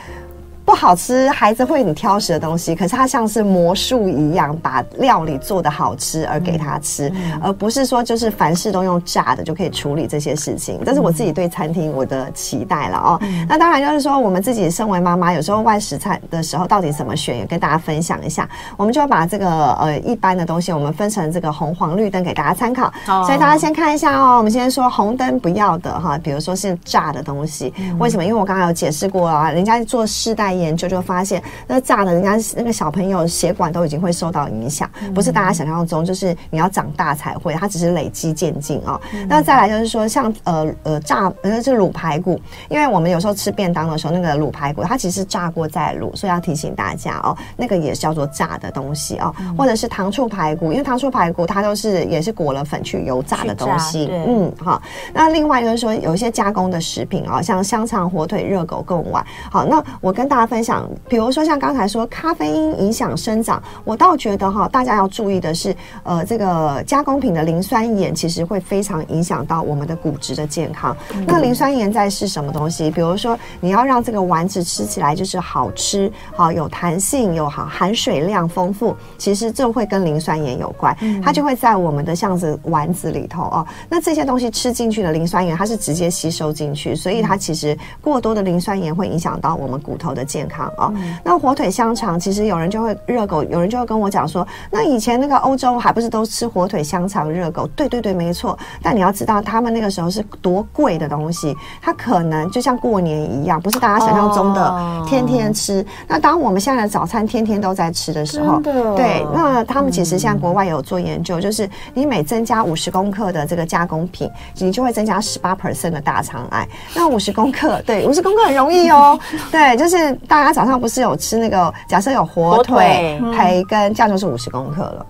[0.67, 10.81] 不好吃，孩子会很挑食的东西，可是它像是魔术一样，把料理做得好吃而给他吃，嗯、而不是说就是凡事都用炸的就可以处理这些事情。
[10.85, 13.19] 这是我自己对餐厅我的期待了哦。
[13.23, 18.49] 嗯、那当然就是说，我们自己身为妈妈，有时候外食餐的时候到底怎么选，也跟大家分享一下。
[18.77, 22.93] 我们就把这个呃一般的东西，我们分成这个红黄绿灯给大家参考。
[23.07, 24.39] 哦、所以大家先看一下哦。
[24.39, 28.25] 我们先说红灯不要的哈，比如说是炸的东西，嗯、为什么？
[28.25, 30.56] 因为我刚刚有解释过啊，人家做世代。
[30.59, 39.01] 研究就发现，那炸的，人家那个小朋友血管都已经会受到影响，不是大家想象中，就是你要长大才会，它只是累积渐进啊。
[39.29, 54.81] 那再来就是说，像呃呃炸，呃是卤排骨，因为我们有时候吃便当的时候，那个卤排骨它其实炸过再卤，所以要提醒大家哦，那个也是叫做炸的东西哦，或者是糖醋排骨，因为糖醋排骨它都是也是裹了粉去油炸的东西，嗯好。
[55.13, 60.46] 那另外就是说，有一些加工的食品啊，像香肠、火腿、热狗、贡丸，好，那我跟大家。
[60.47, 70.97] 分享，比如说像刚才说咖啡因影响生长，我倒觉得哈，大家要注意的是，呃，这个加工品的磷酸盐其实会非常影响到我们的骨质的健康。
[71.15, 72.91] 嗯、那磷酸盐在是什么东西？
[72.91, 83.67] 比如说你要让这个丸子吃起来就是好吃，好有弹性，有好含水量丰富，其实这会跟磷酸盐有关，它就会在我们的像是丸子里头哦。
[83.89, 90.36] 那这些东西吃进去的磷酸盐，它是直接吸收进去，所以它其实过多的磷酸盐会影响到我们骨头的健康。
[90.37, 90.93] 健康哦，
[91.25, 97.67] 那火腿香肠其实有人就会热狗，有人就会跟我讲说，那以前那个欧洲还不是都吃火腿香肠热狗？
[97.69, 98.59] 对对对，没错。
[98.83, 105.81] 但你要知道，他们那个时候是多贵的东西，它可能就像过年一样，不是大家想象中的天天吃。
[105.81, 116.69] 哦、那当我们现在的早餐天天都在吃的时候，对，那他们其实现在国外有做研究，嗯、就是你每增加五十公克的这个加工品，你就会增加十八 percent 的大肠癌。
[116.95, 119.19] 那五十公克，对，五十公克很容易哦。
[119.51, 120.45] 对，就是大。
[120.47, 121.73] 家早上不是有吃那个？
[121.89, 125.07] 假设有火腿、培根，这样就是五十公克了。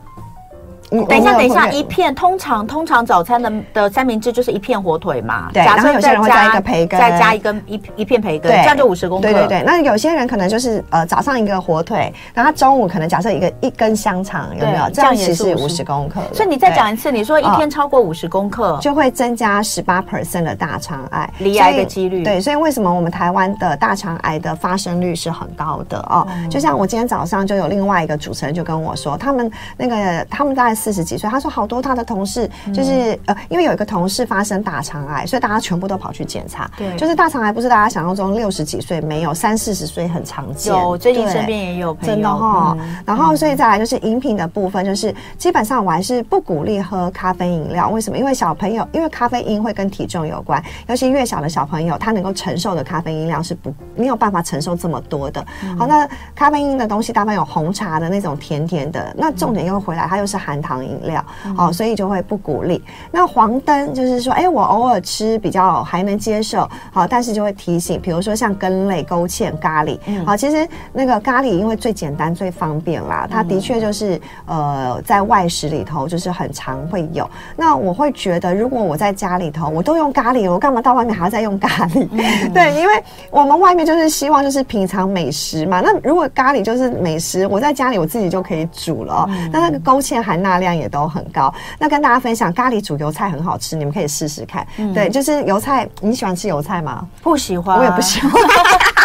[0.90, 5.51] 等一下，等一下，一片通常通常早餐的的三明治就是一片火腿嘛？
[5.53, 5.64] 对。
[5.64, 9.22] 然后有些人会加一个培根，再加一根一一片培根，这样就五十公克。
[9.22, 9.62] 对对对。
[9.66, 14.88] 那有些人可能就是呃早上一个火腿，然后中午可能假设一个一根香肠，有没有？
[14.90, 16.20] 这样其实五十公克。
[16.33, 22.22] 所以你再讲一次，你说一天超过五十公克就会增加十八 percent 的大肠癌离癌的几率。
[22.22, 26.27] 对，所以为什么我们台湾的大肠癌的发生率是很高的哦？
[26.49, 31.51] 就像我今天早上就有另外一个主持人就跟我说，他们那个他们大概四十几岁，他说。
[31.57, 36.71] 好多他的同事就是、嗯、呃，因为有一个同事发生大肠癌，所以大家全部都跑去检查。
[36.77, 40.75] 对，就是大肠癌不是大家想象中六十几岁没有，三四十岁很常见。
[40.75, 42.15] 有，最近身边也有朋友。
[42.15, 42.77] 真的哈。
[42.79, 47.89] 嗯、然后，所以再来就是饮品的部分，就是基本上我还是不鼓励喝咖啡饮料。
[47.89, 48.19] 为什么？
[48.19, 55.43] 因为小朋友，因为咖啡因会跟体重有关，尤其越小的小朋友，他能够承受的咖啡因量是不没有办法承受这么多的。
[55.65, 61.24] 嗯、好，那咖啡因的东西大半有红茶的那种甜甜的，那重点又回来，它又是含糖饮料。
[61.57, 62.83] 哦，所以就会不鼓励。
[63.12, 77.29] 那黄灯就是说，哎，我偶尔吃比较还能接受，好，但是就会提醒，比如说像根类、勾芡、咖喱，好，其实那个咖喱因为最简单、最方便啦，它的确就是呃，在外食里头就是很常会有。
[77.57, 82.09] 那我会觉得，如果我在家里头我都用咖喱，我干嘛到外面还要再用咖喱？
[82.52, 85.81] 对，因为我们外面就是希望就是品尝美食嘛。
[85.81, 89.29] 那如果咖喱就是美食，我在家里我自己就可以煮了。
[89.52, 91.53] 那那个勾芡含钠量也都很高。
[91.79, 94.66] 那跟大家分享，咖喱煮油菜很好吃，你们可以试试看。
[94.77, 97.07] 嗯、对，就是油菜，你喜欢吃油菜吗？
[97.23, 98.33] 不喜欢，我也不喜欢。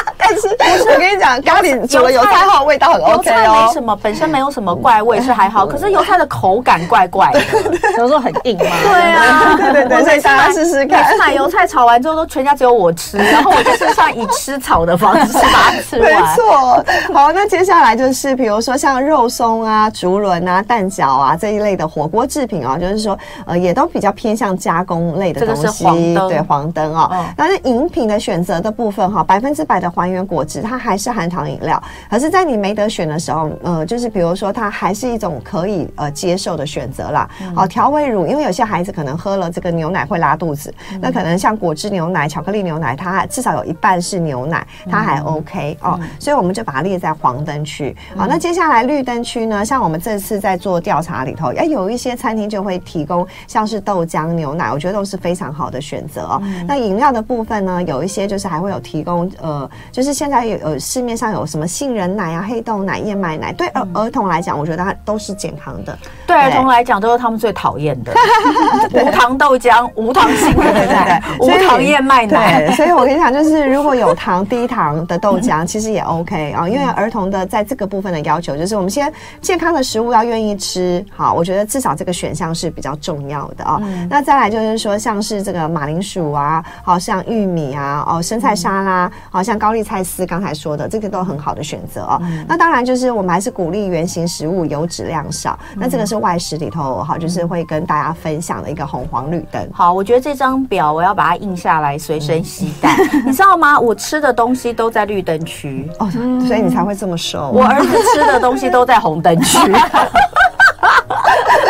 [0.58, 3.16] 但是我跟你讲，咖喱煮了油菜后味道很 OK 哦。
[3.16, 7.42] 油菜没什么，本身没有什么怪味是还好，可是油菜的口感怪怪的，
[7.98, 8.66] 有时候很硬嘛。
[8.84, 11.18] 对啊，对对对，所以大家试试看。
[11.18, 16.10] 买油菜炒完之后，都全家只有我吃，然后我就是算以吃草的方式把它吃完。
[16.12, 16.84] 没错。
[17.14, 25.62] 好，那接下来就是比如说像肉松啊、竹轮啊、蛋饺啊这一类的火锅制品啊，就是说呃也都比较偏向加工类的东西。
[25.62, 26.30] 这个是黄灯。
[26.30, 27.10] 对，黄灯啊。
[27.12, 27.26] 嗯。
[27.38, 30.21] 那饮品的选择的部分哈，百分之百的还原。
[30.26, 37.30] 果汁它还是含糖饮料，可是，在你没得选的时候，呃，就是比如说，它还是一种可以呃接受的选择啦。
[37.56, 46.00] 好、嗯，调味乳，因为有些孩子可能喝了这个牛奶会拉肚子，嗯、那可能像果汁牛奶、巧克力牛奶，它至少有一半是牛奶，它还 OK、嗯、哦。
[46.02, 47.96] 嗯、所以我们就把它列在黄灯区。
[48.16, 49.66] 好，那接下来绿灯区呢？
[49.66, 56.40] 像我们这次在做调查里头，哎，有一些餐厅就会提供像是豆浆、牛奶，我觉得都是非常好的选择哦。
[56.44, 60.11] 嗯、那饮料的部分呢，有一些就是还会有提供呃，就是。
[60.12, 65.98] 就是现在有呃市面上有什么杏仁奶啊、黑豆奶、燕麦奶，对儿儿童来讲，我觉得它都是健康的。
[66.28, 68.12] 对儿童来讲，都是他们最讨厌的，
[68.92, 72.70] 无糖豆浆、 无糖杏仁奶、无糖燕麦奶。
[72.72, 81.06] 所以我跟你讲，就是如果有糖、低糖的豆浆， 其实也 OK 啊，因为儿童的在这个部分的要求，就是我们先健康的食物要愿意吃。
[81.16, 83.80] 好，我觉得至少这个选项是比较重要的啊。
[84.10, 92.22] 那再来就是说，像是这个马铃薯啊，好像玉米啊，哦，生菜沙拉，好像高丽菜丝，刚才说的这个都很好的选择哦。
[92.48, 95.58] 那当然就是我们还是鼓励原型食物，油脂量少。
[95.76, 99.70] 那这个是外食里头好，就是会跟大家分享的一个红黄绿灯。
[99.74, 102.96] 好，我觉得这张表我要把它印下来，随身携带。
[103.26, 103.80] 你知道吗？
[103.80, 106.10] 我吃的东西都在绿灯区哦，
[106.48, 107.52] 所以你才会这么瘦。
[107.52, 109.58] 我儿子吃的东西都在红灯区。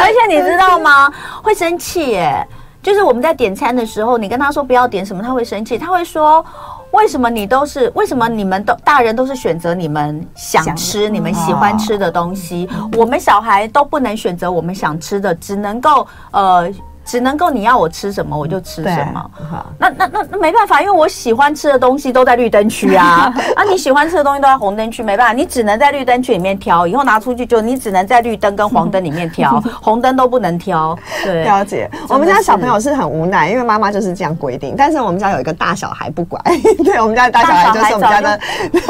[0.02, 1.12] 而且你知道吗？
[1.44, 2.46] 会生气耶！
[2.82, 5.78] 就是我们在点餐的时候，你跟他说不要点什么，他会生气。
[5.78, 6.44] 他会说
[6.91, 7.91] ：“为什么你都是？
[7.95, 12.69] 为什么你们都大人都是选择你们想吃、你们喜欢吃的东西？
[12.97, 16.71] 我们小孩都不能选择我们想吃的，只能够呃。”
[17.12, 19.32] 只能够你要我吃什么我就吃什么，
[19.78, 30.97] 那那那那没办法，因为我喜欢吃的东西都在绿灯区啊， 啊你喜欢吃的东西都在红灯区，没办法，你只能在绿灯区里面挑，以后拿出去就你只能在绿灯跟黄灯里面挑， 红灯都不能挑。
[31.21, 31.91] 对，了解。
[32.08, 36.39] 我们家小朋友是很无奈，因为妈妈就是这样规定，但是我们家有一个大小孩不乖，
[36.86, 38.39] 对我们家的大小孩就是我们家的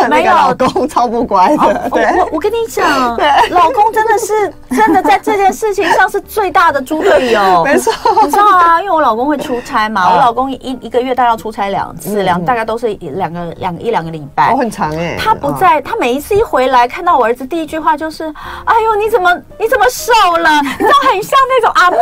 [0.08, 1.90] 那个老公超不乖的。
[1.90, 3.18] 对，我我跟你讲，
[3.50, 7.92] 老公真的是真的在这件事情上是最大的猪队友，没错。
[8.24, 15.16] 你知道啊，因为我老公会出差嘛， 我老公一一个月大概要出差两次，两大概都是两个两一两个礼拜，我，很长哎。
[15.20, 18.26] 他不在，他每一次一回来看到我儿子，第一句话就是
[18.66, 20.50] ：“哎呦，你怎么你怎么瘦了？
[20.62, 21.98] 你知道很像那种阿嬷。”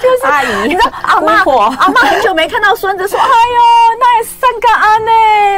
[0.00, 1.42] 就是阿姨，你知道阿妈，
[1.78, 5.10] 阿妈很久没看到孙子，说：“哎呦，那也三个安呢？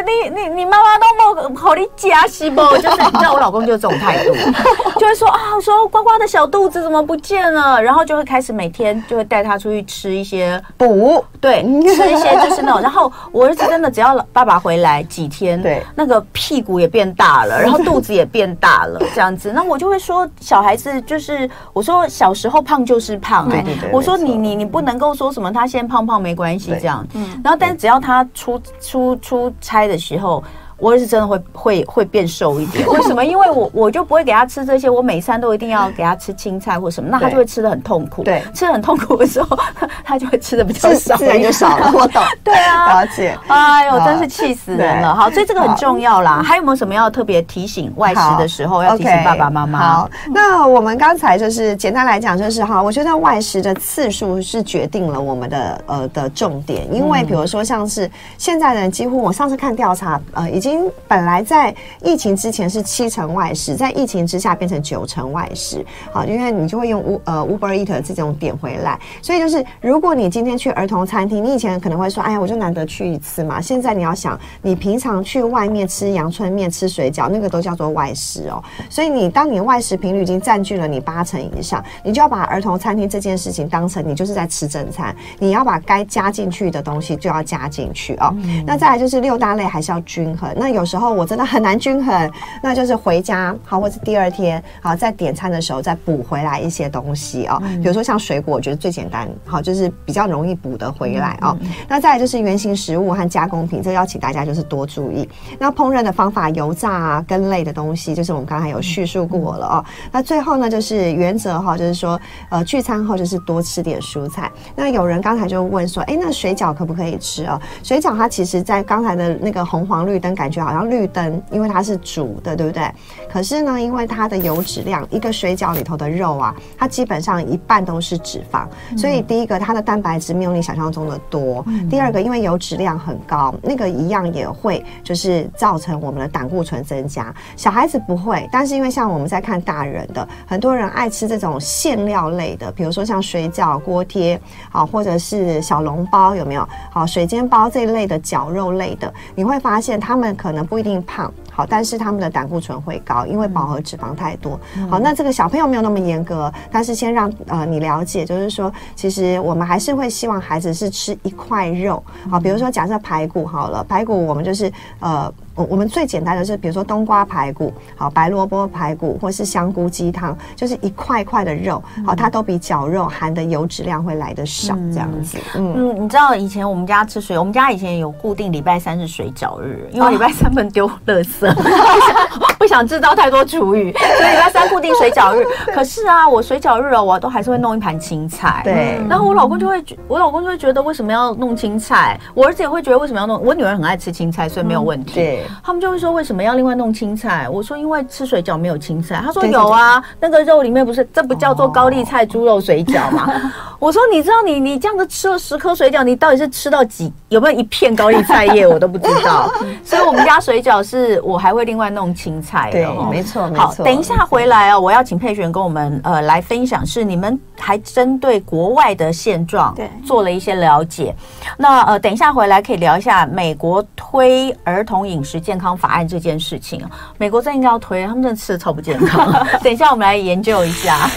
[0.05, 1.05] 你你你妈妈都
[1.49, 4.35] 没好你夹是不？” 就是你知道我老公就是这种态度，
[4.99, 7.81] 就会说啊，说呱呱的小肚子怎么不见了？
[7.81, 11.63] 然后就会开始每天就会带他出去吃一些补，对，
[11.95, 12.81] 吃一些就是那种。
[12.81, 19.53] 然后我儿子真的只要爸爸回来几天，对，那个屁股也变大了，然后肚子也变大了，这样子。
[19.53, 24.32] 那我就会说，小孩子就是我说小时候胖就是胖，哎，我说你。
[24.37, 30.43] 你你你不能够说什么他现在胖胖没关系这样，嗯，然后但是只要他出出出差的时候。
[30.83, 33.25] 我儿子真的会会会变瘦一点， 为什么？
[33.25, 38.25] 因为我我就不会给他吃这些，我每餐都一定要给他吃青菜或什么，那他就会吃的很痛苦。
[38.25, 39.57] 对，吃的很痛苦的时候，
[40.05, 41.93] 他就会吃的比较少，自然就少了。
[41.95, 43.39] 我懂， 对啊，了解。
[43.47, 45.15] 哎呦，真是气死人了。
[45.15, 46.43] 好，所以这个很重要啦。
[46.43, 49.79] 还有没有什么要特别提醒外食的时候要提醒爸爸妈妈？
[49.79, 60.72] 好，那我们刚才就是简单来讲，就是哈，我觉得外食的次数是决定了我们的呃的重点，因为比如说像是现在的人几乎，我上次看调查，呃，已经。
[61.09, 65.85] 本来在疫情之前是七成外食，在疫情之下变成九成外食。
[66.13, 73.61] 好，因为你就会用 U 呃 Uber Eat 这种点回来，所以就是如果你今天去儿童餐厅，你以前可能会说，哎呀，我就难得去一次嘛。
[73.61, 78.63] 现在你要想，你平常去外面吃阳春面、吃水饺，那个都叫做外食哦。
[78.89, 88.35] 所以你当你外食频率已经占据了你八成以上，你就要把儿童餐厅这件事情当成你就是在吃正餐，你要把该加进去的东西就要加进去哦。
[88.39, 90.53] 嗯、那再来就是六大类还是要均衡。
[90.63, 92.31] 那有时候我真的很难均衡，
[92.63, 97.61] 那就是回家好，或者第二天好，在点餐的时候再补回来一些东西哦。
[97.83, 101.59] 比如说像水果，我觉得最简单，好，就是比较容易补得回来哦。
[101.89, 105.29] 那再来就是原型食物和加工品，这要请大家就是多注意。
[105.59, 109.85] 那烹饪的方法，油炸啊、羹类的东西，就是我们刚才有叙述过了哦。
[110.13, 112.21] 那最后呢，就是原则哈，就是说
[112.51, 114.49] 呃，聚餐后就是多吃点蔬菜。
[114.77, 117.61] 那有人刚才就问说，哎，那水饺可不可以吃哦？
[117.83, 121.07] 水饺它其实在刚才的那个红黄绿灯，感觉好像绿。
[121.13, 122.91] 灯，因为它是煮的，对不对？
[123.31, 131.63] 可是呢，因为它的油脂量，一个水饺里头的肉啊，它基本上一半都是脂肪，所以第一个它的蛋白质没有你想象中的多。
[131.91, 137.35] 第二个，因为油脂量很高，那个一样也会就是造成我们的胆固醇增加。
[137.57, 146.67] 小孩子不会，但是因为像我们在看大人的，很多人爱吃这种馅料类的，比如说像水饺、锅贴，好，或者是小笼包，有没有？
[146.91, 151.03] 好，水煎包这一类的绞肉类的，你会发现他们可能不一定。
[151.05, 154.59] 胖好，但是他们的胆固醇会高，因为饱和脂肪太多。
[154.89, 162.03] 好，那这个小朋友没有那么严格，但是先让呃你了解，就是说，其实我们还是会希望孩子是吃一块肉。
[162.31, 165.33] 好，比如说假设排骨好了，排骨我们就是呃。
[165.55, 175.39] 我我们最简单的是，比如说冬瓜排骨，好，白萝卜排骨，或是香菇鸡汤，就是一块块的肉，好，它都比绞肉含的油脂量会来得少，这样子。
[175.55, 185.45] 嗯嗯，你知道以前我们家吃水，我们家以前有固定礼拜三是水饺日，因为礼拜三不能丢垃圾， 不想 不想制造太多厨余，所以礼拜三固定水饺日。
[185.75, 188.63] 可是啊，我水饺日哦，我都还是会弄一盘青菜。
[188.65, 192.19] 对，然后我老公就会，我老公就会觉得为什么要弄青菜？
[192.35, 193.43] 我儿子也会觉得为什么要弄？
[193.45, 195.15] 我女儿很爱吃青菜，所以没有问题。
[195.15, 195.42] 对。
[195.63, 197.49] 他们就会说，为什么要另外弄青菜？
[197.49, 199.23] 我说因为吃水饺没有青菜。
[199.25, 203.53] 他说有啊，那个肉里面不是，这不叫做高丽菜猪肉水饺吗？
[203.79, 209.53] 我说你知道你你这样子吃了十颗水饺，你到底是吃到几有没有一片高丽菜叶我都不知道。
[209.85, 212.71] 所以我们家水饺是我还会另外弄青菜。
[212.71, 213.67] 对，没错没错。
[213.67, 221.15] 好，等一下回来哦，我要请佩璇跟我们呃来分享，是你们还针对国外的现状对做了一些了解。
[221.57, 226.85] 那呃等一下回来可以聊一下美国推儿童饮食健康法案这件事情，
[227.19, 229.33] 美国真应该要推，他们真的吃的超不健康。
[229.63, 231.09] 等一下我们来研究一下。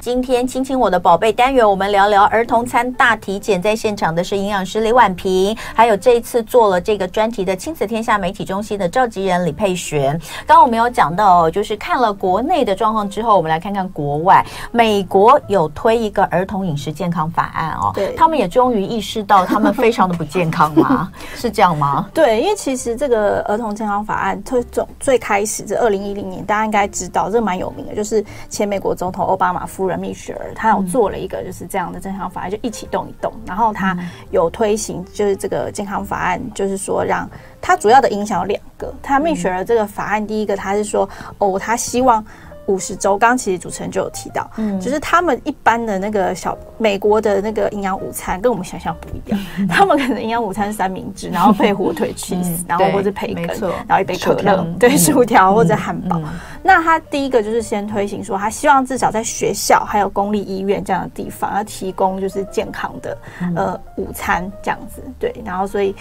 [0.00, 3.60] 今天亲亲我的宝贝单元，我们聊聊儿童餐大体检。
[3.60, 10.16] 在现场的是营养师李婉萍，还有这一次做了这个专题的亲子天下媒体中心的召集人李佩璇。
[10.46, 14.44] 刚刚我们有讲到，就是看了国内的状况之后，我们来看看国外。
[14.70, 21.08] 美国有推一个儿童饮食健康法案哦，对，他们也终于意识到他们非常的不健康吗？
[21.36, 22.10] 是这样吗？
[22.12, 33.96] 对，因为其实这个儿童健康法案推总最开始这二零一零年，大家应该知道，这个蛮有名的，就是前美国总统奥巴马夫人蜜雪儿，她有做了一个就是这样的健康法案，就一起动一动，然后她
[34.32, 41.08] 有推行就是这个健康法案，就是说让它主要的影响有两个，她蜜雪儿这个法案，第一个她是说
[41.38, 42.24] 哦，她希望。
[42.68, 53.46] 五十周，刚其实主持人就有提到，嗯，就是他们一般的那个小美国的那个营养午餐跟我们想象不一样，嗯、 他们可能营养午餐是三明治，然后配火腿 cheese，、嗯、然后或者培根，
[53.86, 56.20] 然后一杯可乐，对，薯条或者汉堡。
[56.62, 65.96] 那他第一个就是先推行说，他希望至少在学校还有公立医院这样的地方要提供就是健康的、嗯、呃午餐这样子，对，然后所以。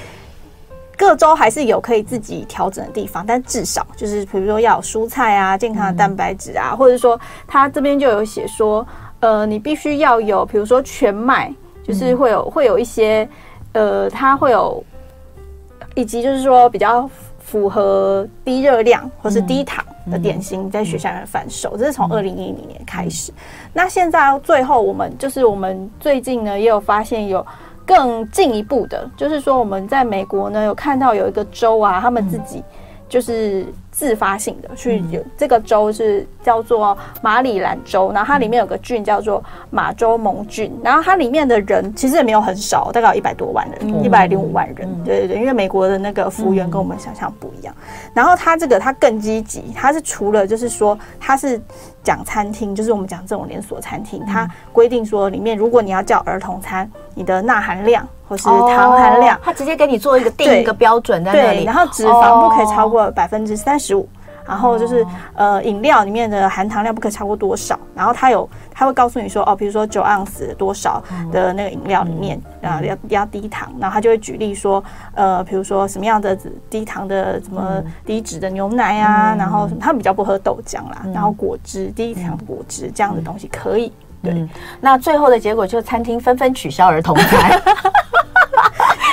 [0.98, 8.86] 各州还是有可以自己调整的地方，但至少就是比如说要有蔬菜啊、健康的蛋白质啊，嗯、或者说它这边就有写说，
[9.20, 13.30] 呃，你必须要有，比如说全麦，就是会有、嗯、会有一些，
[13.74, 14.84] 呃，它会有，
[15.94, 17.08] 以及就是说比较
[17.40, 23.32] 符合低热量或是低糖的点心在学校里面贩售，嗯、这是从二零一零年开始。
[23.34, 23.36] 嗯、
[23.72, 27.46] 那现在最后我们就是我们最近呢也有发现有。
[27.88, 32.62] 更进一步的，就是说我们在美国呢有看到有一个州啊，他们自己
[33.10, 33.66] 就是。
[33.90, 44.88] 自发性的去有这个州是叫做马里兰州，然后它里面有个郡叫做马州蒙郡，然后它里面的人其实也没有很少，大概有一百多万人，一百零五万人。
[45.04, 47.74] 对对对，因为美国的那个服务员跟我们想象不一样。
[48.14, 51.60] 然后它这个它更积极，它是除了就是说它是
[52.04, 63.96] 讲餐厅，就是我们讲这种连锁餐厅，它规定说里面如果你要叫儿童餐，你的钠含量或是糖含量，它直接给你做一个定一个标准在那里，然后脂肪不可以超过百分之三十。
[63.96, 64.08] 五，
[64.46, 65.06] 然后就是
[65.36, 67.78] 呃，饮料里面的含糖量不可以超过多少？
[67.94, 74.82] 然后它有，它会告诉你说，哦，比如说九盎司多少的那个饮料里面啊，要要低糖，然后他就会举例说，
[75.16, 76.38] 呃，比如说什么样的
[76.70, 83.92] 低糖的什么低脂的牛奶啊，然后他们比较不喝豆浆啦，然后果汁低糖果汁这样的东西可以。
[84.24, 84.48] 对，
[84.82, 87.62] 那最后的结果就是餐厅纷纷取消儿童餐。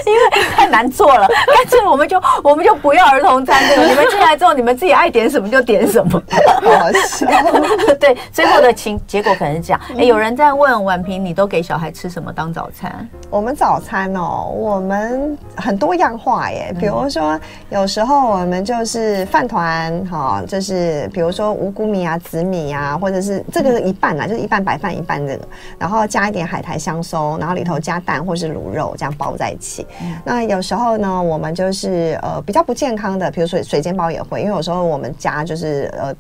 [0.07, 3.87] 因为太难做了，干脆我们就我们就不要儿童餐这个。
[3.87, 6.23] 你们进来之后，你们自己爱点什么就点什么。
[6.63, 7.27] 好笑。
[7.99, 9.81] 对，最后的情结果可能是这样。
[9.97, 13.09] 哎，有人在问婉平，你都给小孩吃什么当早餐？
[13.31, 16.75] 我们早餐哦，我们很多样化耶。
[16.79, 17.39] 比如说，
[17.71, 25.45] 有时候我们就是饭团，哈，就是比如说五谷米啊、紫米啊，或者是这个一半啊，就是一半白饭一半这个，
[25.79, 29.87] 然后加一点海苔香松，然后里头加蛋或是卤肉，这样包在一起。
[30.25, 36.15] 那有时候呢，我们就是呃比较不健康的，比如说水煎包也会，因为有时候我们家就是呃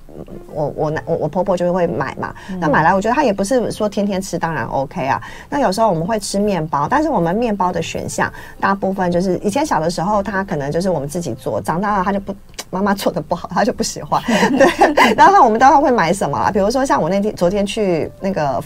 [0.52, 5.20] 我我我我婆婆就会买嘛，那买来我觉得她也不是说天天吃，当然 OK 啊。
[5.48, 12.34] 那有时候我们会吃面包，但是我们面包的选项大部分就是以前小的时候，她可能就是我们自己做，长大了她就不
[12.70, 14.22] 妈妈做的不好，她就不喜欢。
[14.56, 16.50] 对，然后我们当然会买什么啊？
[16.50, 18.62] 比如说像我那天昨天去那个。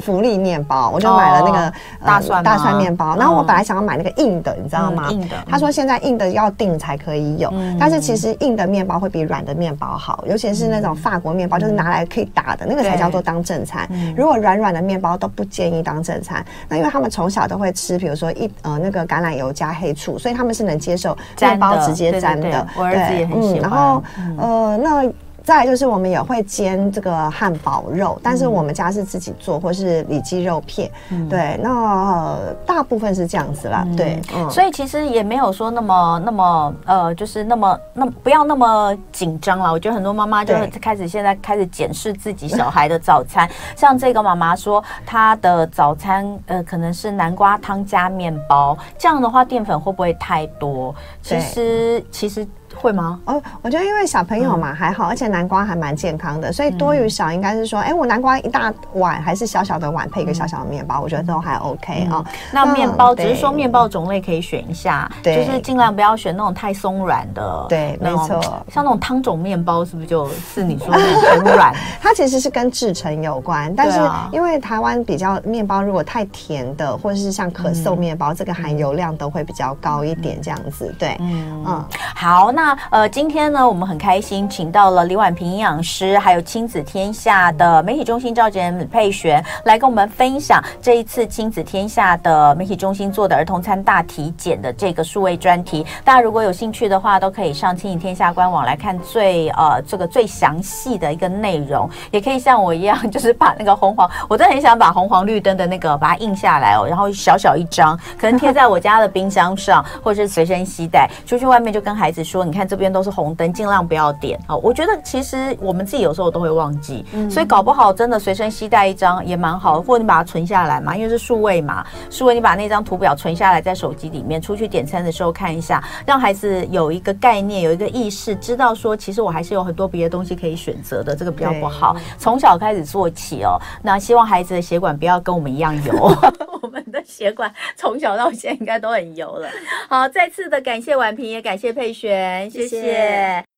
[0.00, 1.72] 福利面包，我就买了那个
[2.04, 3.16] 大蒜大蒜面包。
[3.16, 5.10] 然后我本来想要买那个硬的，你知道吗？
[5.10, 5.36] 硬的。
[5.48, 13.88] 他说现在硬的要订才可以有，但是其实硬的面包会比软的面包好，尤其是那种法国面包，就是拿来可以打的那个才叫做当正餐。
[14.16, 16.44] 如果软软的面包都不建议当正餐。
[16.68, 22.66] 那因为他们从小都会吃，比如说一呃那个橄榄油加黑醋，所以他们是能接受面包直接沾的。
[22.76, 23.62] 我儿子也很喜欢。
[23.62, 24.02] 然后
[24.38, 25.12] 呃那。
[25.50, 30.88] 再来就是我们也会煎这个汉堡肉，但是我们家是自己做，或是里脊肉片。
[31.08, 33.82] 嗯、对，那、呃、大部分是这样子啦。
[33.84, 39.72] 嗯、对，嗯、所以其实也没有说那么那么呃，就是那么那么不要那么紧张了。
[39.72, 50.94] 我觉得很多妈妈就开始现在开始检视自己小孩的早餐，像这个妈妈说她的早餐呃可能是南瓜汤加面包，这样的话淀粉会不会太多？
[51.20, 52.46] 其实其实。
[52.80, 53.20] 会吗？
[53.26, 62.24] 哦，我觉得因为小朋友嘛还好，而且南瓜还蛮健康的，所以多与少应该是说，哎，我南瓜一大碗还是小小的碗配一个小小的面包，我觉得都还 OK 啊。
[62.50, 67.66] 那面包只是说面包种类可以选一下，就是尽量不要选那种太松软的。
[67.68, 68.40] 对，没错。
[68.72, 71.74] 像那种汤种面包是不是就是你说的很软？
[72.00, 74.00] 它其实是跟制成有关，但是
[74.32, 80.94] 因为台湾比较面包如果太甜的，或者是像可颂面包，这个含油量都会比较高一点，这样子。
[80.98, 81.84] 对，嗯嗯。
[82.14, 82.69] 好，那。
[82.90, 95.84] 呃，今天呢，我们很开心，请到了李婉萍营养师，还有亲子天下的媒体中心召集人佩璇来跟我们分享这一次亲子天下的媒体中心做的儿童餐大体检的这个数位专题。
[96.04, 112.59] 大家如果有兴趣的话，都可以上亲子天下官网来看最呃这个最详细的一个内容，也可以像我一样，就是把那个红黄，我真的很想把红黄绿灯的那个把它印下来哦，然后小小一张，可能贴在我家的冰箱上，或者是随身携带出去外面，就跟孩子说，你看。
[112.60, 114.38] 看这边都是红灯，尽量不要点。
[114.46, 131.96] 好，我觉得其实我们自己有时候都会忘记，嗯、所以搞不好真的随身携带一张也蛮好的，或者你把它存下来嘛，因为是数位嘛，数位你把那张图表存下来在手机里面，出去点餐的时候看一下，让孩子有一个概念，有一个意识，知道说其实我还是有很多别的东西可以选择的，这个比较不好。
[132.18, 135.94] 从小开始做起哦，那希望孩子的血管不要跟我们一样油，
[136.60, 139.48] 我们的血管从小到现在应该都很油了。
[139.88, 142.39] 好，再次的感谢婉萍，也感谢佩璇。
[142.48, 143.49] 谢谢。